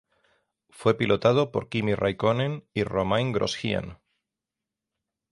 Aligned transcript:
Fue 0.71 0.97
pilotado 0.97 1.51
por 1.51 1.69
Kimi 1.69 1.93
Räikkönen 1.93 2.65
y 2.73 2.81
Romain 2.83 3.31
Grosjean. 3.31 3.99